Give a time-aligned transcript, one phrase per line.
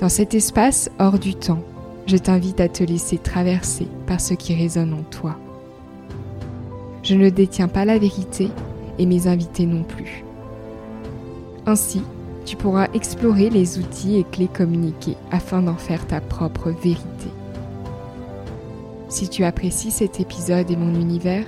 [0.00, 1.62] Dans cet espace hors du temps,
[2.06, 5.36] je t'invite à te laisser traverser par ce qui résonne en toi.
[7.02, 8.48] Je ne détiens pas la vérité
[8.98, 10.24] et mes invités non plus.
[11.66, 12.02] Ainsi,
[12.46, 17.28] tu pourras explorer les outils et clés communiqués afin d'en faire ta propre vérité.
[19.10, 21.44] Si tu apprécies cet épisode et mon univers,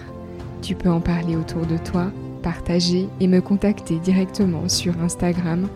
[0.61, 2.09] tu peux en parler autour de toi,
[2.43, 5.69] partager et me contacter directement sur Instagram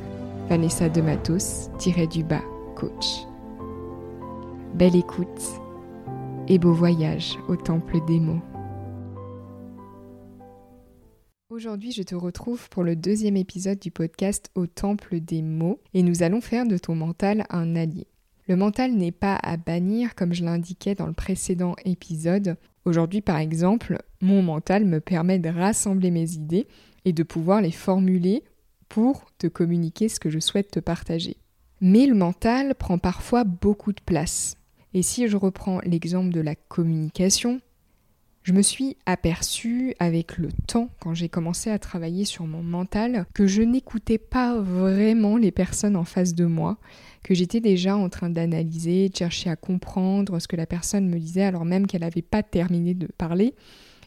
[0.51, 1.01] Vanessa de
[2.07, 2.43] du bas
[2.77, 3.27] coach.
[4.75, 5.43] Belle écoute
[6.47, 8.43] et beau voyage au temple des mots.
[11.49, 16.03] Aujourd'hui, je te retrouve pour le deuxième épisode du podcast Au temple des mots et
[16.03, 18.07] nous allons faire de ton mental un allié.
[18.47, 22.57] Le mental n'est pas à bannir comme je l'indiquais dans le précédent épisode.
[22.85, 26.69] Aujourd'hui, par exemple, mon mental me permet de rassembler mes idées
[27.07, 28.45] et de pouvoir les formuler
[28.91, 31.39] pour te communiquer ce que je souhaite te partager.
[31.81, 34.57] Mais le mental prend parfois beaucoup de place.
[34.95, 37.61] Et si je reprends l'exemple de la communication,
[38.47, 43.27] je me suis aperçue avec le temps, quand j'ai commencé à travailler sur mon mental,
[43.35, 46.79] que je n'écoutais pas vraiment les personnes en face de moi,
[47.25, 51.19] que j'étais déjà en train d'analyser, de chercher à comprendre ce que la personne me
[51.19, 53.53] disait alors même qu'elle n'avait pas terminé de parler.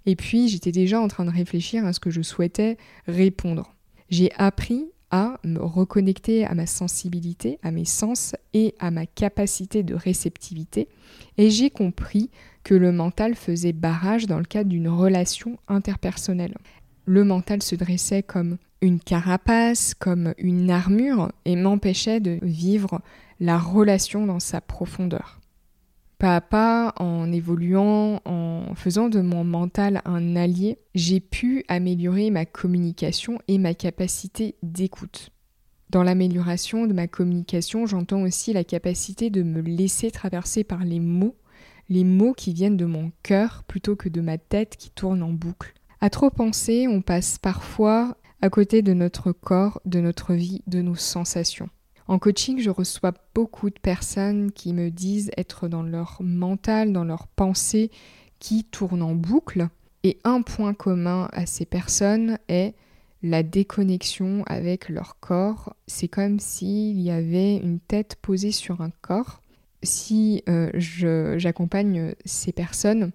[0.06, 3.75] Et puis j'étais déjà en train de réfléchir à ce que je souhaitais répondre.
[4.09, 9.84] J'ai appris à me reconnecter à ma sensibilité, à mes sens et à ma capacité
[9.84, 10.88] de réceptivité.
[11.38, 12.30] Et j'ai compris
[12.64, 16.58] que le mental faisait barrage dans le cadre d'une relation interpersonnelle.
[17.06, 23.02] Le mental se dressait comme une carapace, comme une armure, et m'empêchait de vivre
[23.40, 25.38] la relation dans sa profondeur
[26.19, 32.30] pas à pas, en évoluant, en faisant de mon mental un allié, j'ai pu améliorer
[32.30, 35.31] ma communication et ma capacité d'écoute.
[35.90, 41.00] Dans l'amélioration de ma communication, j'entends aussi la capacité de me laisser traverser par les
[41.00, 41.38] mots,
[41.88, 45.31] les mots qui viennent de mon cœur plutôt que de ma tête qui tourne en
[45.31, 45.74] boucle.
[46.01, 50.81] À trop penser, on passe parfois à côté de notre corps, de notre vie, de
[50.81, 51.69] nos sensations.
[52.09, 57.03] En coaching, je reçois beaucoup de personnes qui me disent être dans leur mental, dans
[57.03, 57.92] leur pensée,
[58.40, 59.68] qui tournent en boucle.
[60.02, 62.74] Et un point commun à ces personnes est
[63.22, 65.75] la déconnexion avec leur corps.
[65.86, 69.44] C'est comme s'il y avait une tête posée sur un corps.
[69.84, 70.72] Si euh,
[71.38, 73.12] j'accompagne ces personnes,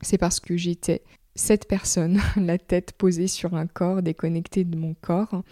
[0.00, 1.02] c'est parce que j'étais
[1.34, 5.42] cette personne, la tête posée sur un corps, déconnectée de mon corps.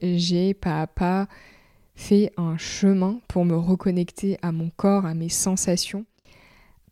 [0.00, 1.26] J'ai pas à pas
[1.96, 6.04] fait un chemin pour me reconnecter à mon corps, à mes sensations.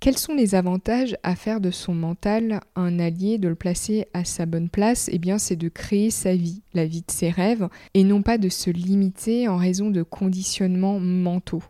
[0.00, 4.25] Quels sont les avantages à faire de son mental un allié, de le placer à
[4.25, 5.09] sa bonne place?
[5.12, 8.37] Eh bien, c'est de créer sa vie, la vie de ses rêves, et non pas
[8.37, 11.62] de se limiter en raison de conditionnements mentaux.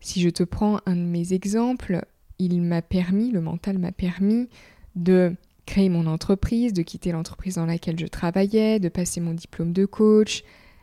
[0.00, 2.06] Si je te prends un de mes exemples,
[2.38, 4.48] il m'a permis, le mental m'a permis
[4.94, 5.34] de
[5.66, 9.84] créer mon entreprise, de quitter l'entreprise dans laquelle je travaillais, de passer mon diplôme de
[9.84, 10.42] coach,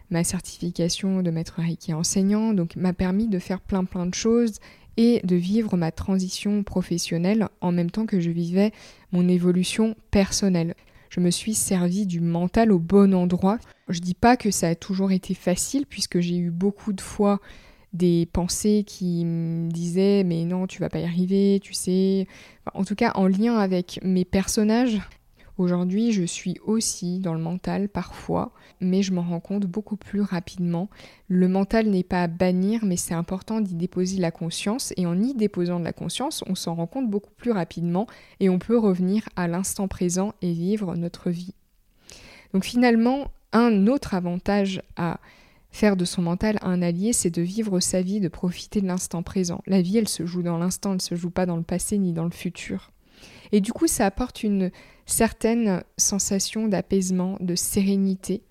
[0.10, 4.60] ma certification de maître Reiki enseignant, donc m'a permis de faire plein plein de choses
[4.98, 8.72] et de vivre ma transition professionnelle en même temps que je vivais
[9.12, 10.76] mon évolution personnelle.
[11.10, 13.58] Je me suis servi du mental au bon endroit.
[13.90, 17.40] Je dis pas que ça a toujours été facile puisque j'ai eu beaucoup de fois
[17.94, 22.28] des pensées qui me disaient mais non tu vas pas y arriver, tu sais.
[22.74, 25.00] en tout cas en lien avec mes personnages
[25.58, 28.52] Aujourd'hui, je suis aussi dans le mental parfois,
[28.82, 30.90] mais je m'en rends compte beaucoup plus rapidement.
[31.30, 35.18] Le mental n'est pas à bannir, mais c'est important d'y déposer la conscience, et en
[35.22, 38.06] y déposant de la conscience, on s'en rend compte beaucoup plus rapidement,
[38.42, 41.54] et on peut revenir à l'instant présent et vivre notre vie.
[42.54, 45.22] Donc finalement, un autre avantage à
[45.72, 49.24] faire de son mental un allié, c'est de vivre sa vie, de profiter de l'instant
[49.24, 49.62] présent.
[49.68, 51.98] La vie, elle se joue dans l'instant, elle ne se joue pas dans le passé
[51.98, 52.92] ni dans le futur.
[53.56, 54.70] Et du coup, ça apporte une
[55.06, 58.42] certaine sensation d'apaisement, de sérénité.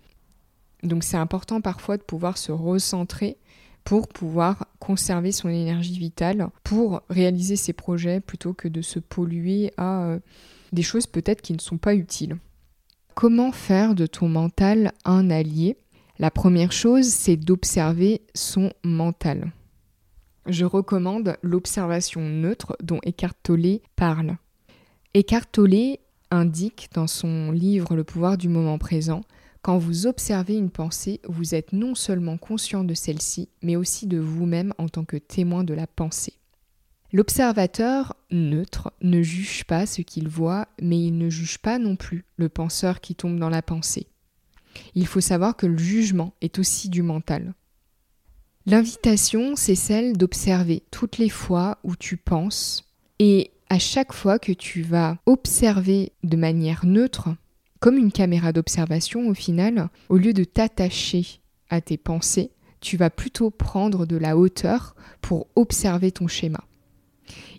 [0.83, 3.37] Donc c'est important parfois de pouvoir se recentrer
[3.85, 9.75] pour pouvoir conserver son énergie vitale, pour réaliser ses projets plutôt que de se polluer
[9.77, 10.21] à euh,
[10.73, 12.39] des choses peut-être qui ne sont pas utiles.
[13.15, 15.77] Comment faire de ton mental un allié?
[16.19, 19.53] La première chose, c'est d'observer son mental.
[20.47, 24.39] je recommande l'observation neutre dont Eckhart Tolle parle.
[25.17, 25.99] Eckhart Tolle
[26.33, 29.21] indique dans son livre Le pouvoir du moment présent
[29.63, 34.19] quand vous observez une pensée, vous êtes non seulement conscient de celle-ci, mais aussi de
[34.19, 36.35] vous-même en tant que témoin de la pensée.
[37.13, 42.27] L'observateur neutre ne juge pas ce qu'il voit, mais il ne juge pas non plus
[42.37, 44.09] le penseur qui tombe dans la pensée.
[44.95, 47.55] Il faut savoir que le jugement est aussi du mental.
[48.67, 52.85] L'invitation, c'est celle d'observer toutes les fois où tu penses
[53.19, 57.31] et à chaque fois que tu vas observer de manière neutre,
[57.81, 61.41] comme une caméra d'observation au final, au lieu de t'attacher
[61.71, 62.51] à tes pensées,
[62.81, 66.61] tu vas plutôt prendre de la hauteur pour observer ton schéma.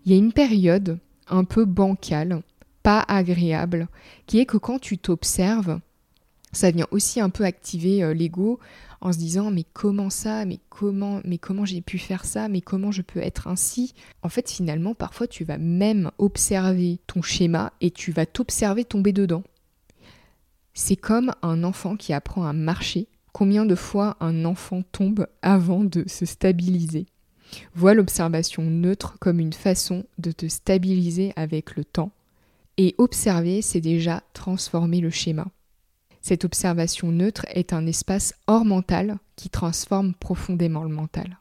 [0.06, 2.42] Il y a une période un peu bancale,
[2.84, 3.88] pas agréable,
[4.28, 5.80] qui est que quand tu t'observes,
[6.52, 8.60] ça vient aussi un peu activer euh, l'ego
[9.02, 12.62] en se disant mais comment ça, mais comment, mais comment j'ai pu faire ça, mais
[12.62, 13.94] comment je peux être ainsi?
[14.22, 19.14] En fait, finalement, parfois tu vas même observer ton schéma et tu vas t'observer tomber
[19.14, 19.44] dedans.
[20.74, 23.08] C'est comme un enfant qui apprend à marcher.
[23.32, 27.06] Combien de fois un enfant tombe avant de se stabiliser?
[27.74, 32.12] Vois l'observation neutre comme une façon de te stabiliser avec le temps.
[32.78, 35.48] Et observer, c'est déjà transformer le schéma.
[36.28, 41.38] Cette observation neutre est un espace hors mental qui transforme profondément le mental.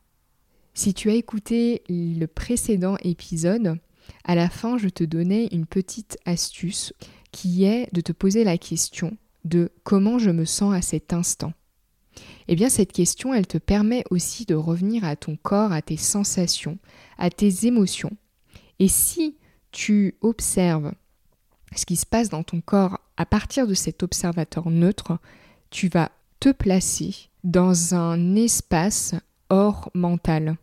[0.75, 3.79] Si tu as écouté le précédent épisode,
[4.25, 6.93] à la fin, je te donnais une petite astuce
[7.33, 9.17] qui est de te poser la question
[9.47, 11.55] de comment je me sens à cet instant
[12.49, 15.97] Eh bien cette question, elle te permet aussi de revenir à ton corps, à tes
[15.97, 16.77] sensations,
[17.17, 18.13] à tes émotions.
[18.81, 19.39] Et si
[19.73, 20.93] tu observes
[21.75, 25.19] ce qui se passe dans ton corps à partir de cet observateur neutre,
[25.71, 29.15] tu vas te placer dans un espace
[29.51, 30.57] hors mental.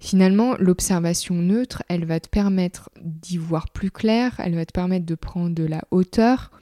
[0.00, 5.06] Finalement, l'observation neutre, elle va te permettre d'y voir plus clair, elle va te permettre
[5.06, 6.52] de prendre de la hauteur,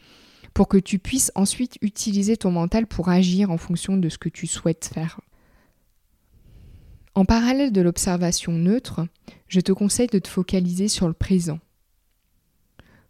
[0.54, 4.30] pour que tu puisses ensuite utiliser ton mental pour agir en fonction de ce que
[4.30, 5.20] tu souhaites faire.
[7.14, 9.06] En parallèle de l'observation neutre,
[9.48, 11.58] je te conseille de te focaliser sur le présent.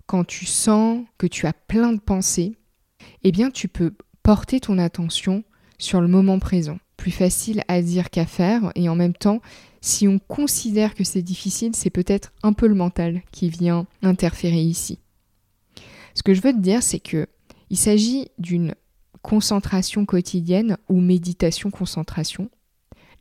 [0.07, 2.55] Quand tu sens que tu as plein de pensées,
[3.23, 5.45] eh bien tu peux porter ton attention
[5.79, 6.79] sur le moment présent.
[6.97, 9.41] Plus facile à dire qu'à faire et en même temps,
[9.81, 14.63] si on considère que c'est difficile, c'est peut-être un peu le mental qui vient interférer
[14.63, 14.99] ici.
[16.15, 17.27] Ce que je veux te dire, c'est que
[17.69, 18.75] il s'agit d'une
[19.23, 22.49] concentration quotidienne ou méditation-concentration.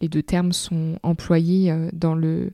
[0.02, 2.54] Les deux termes sont employés euh, dans le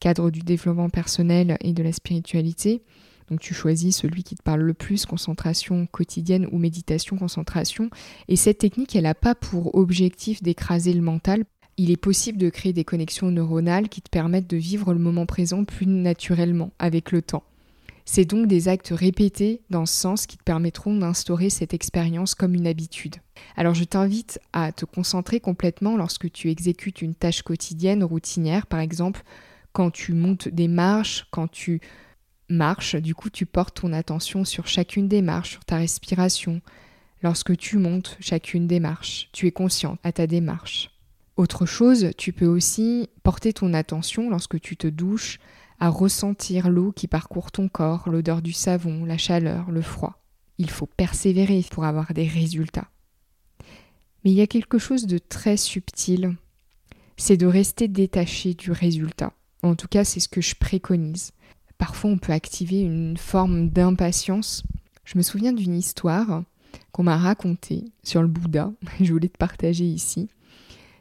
[0.00, 2.82] cadre du développement personnel et de la spiritualité.
[3.30, 7.90] Donc tu choisis celui qui te parle le plus, concentration quotidienne ou méditation concentration.
[8.28, 11.44] Et cette technique, elle n'a pas pour objectif d'écraser le mental.
[11.76, 15.26] Il est possible de créer des connexions neuronales qui te permettent de vivre le moment
[15.26, 17.44] présent plus naturellement avec le temps.
[18.08, 22.54] C'est donc des actes répétés dans ce sens qui te permettront d'instaurer cette expérience comme
[22.54, 23.16] une habitude.
[23.56, 28.78] Alors je t'invite à te concentrer complètement lorsque tu exécutes une tâche quotidienne, routinière par
[28.78, 29.22] exemple,
[29.72, 31.80] quand tu montes des marches, quand tu
[32.48, 36.60] marches, du coup tu portes ton attention sur chacune des marches, sur ta respiration.
[37.22, 40.90] Lorsque tu montes chacune des marches, tu es conscient à ta démarche.
[41.36, 45.38] Autre chose, tu peux aussi porter ton attention lorsque tu te douches
[45.78, 50.22] à ressentir l'eau qui parcourt ton corps, l'odeur du savon, la chaleur, le froid.
[50.58, 52.88] Il faut persévérer pour avoir des résultats.
[54.24, 56.34] Mais il y a quelque chose de très subtil,
[57.18, 59.32] c'est de rester détaché du résultat.
[59.62, 61.32] En tout cas, c'est ce que je préconise.
[61.78, 64.64] Parfois, on peut activer une forme d'impatience.
[65.04, 66.42] Je me souviens d'une histoire
[66.92, 70.28] qu'on m'a racontée sur le Bouddha, je voulais te partager ici.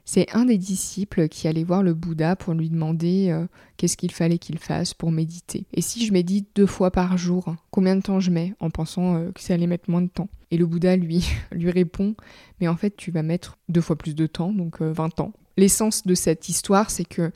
[0.08, 4.12] C'est un des disciples qui allait voir le Bouddha pour lui demander euh, qu'est-ce qu'il
[4.12, 5.66] fallait qu'il fasse pour méditer.
[5.74, 9.16] Et si je médite deux fois par jour, combien de temps je mets en pensant
[9.16, 10.30] euh, que ça allait mettre moins de temps?
[10.52, 12.16] Et le Bouddha lui, lui répond
[12.62, 15.34] mais en fait tu vas mettre deux fois plus de temps, donc 20 euh, ans.
[15.58, 17.32] L'essence de cette histoire c'est que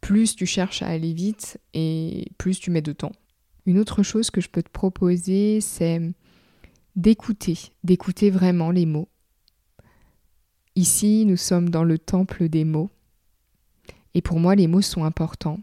[0.00, 3.12] plus tu cherches à aller vite et plus tu mets de temps.
[3.66, 6.00] Une autre chose que je peux te proposer c'est
[6.96, 9.08] d'écouter, d'écouter vraiment les mots
[10.76, 12.90] Ici, nous sommes dans le temple des mots.
[14.14, 15.58] Et pour moi, les mots sont importants.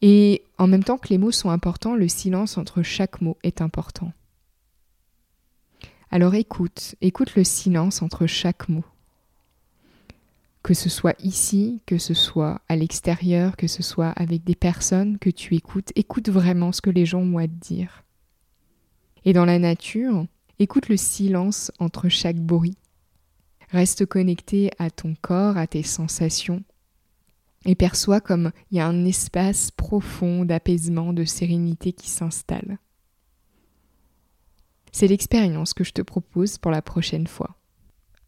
[0.00, 3.60] Et en même temps que les mots sont importants, le silence entre chaque mot est
[3.60, 4.12] important.
[6.10, 8.84] Alors écoute, écoute le silence entre chaque mot.
[10.62, 15.18] Que ce soit ici, que ce soit à l'extérieur, que ce soit avec des personnes
[15.18, 18.04] que tu écoutes, écoute vraiment ce que les gens ont à te dire.
[19.24, 20.26] Et dans la nature,
[20.58, 22.76] écoute le silence entre chaque bruit.
[23.70, 26.62] Reste connecté à ton corps, à tes sensations.
[27.64, 32.78] et perçois comme il y a un espace profond d'apaisement, de sérénité qui s'installe.
[34.90, 37.56] C'est l'expérience que je te propose pour la prochaine fois.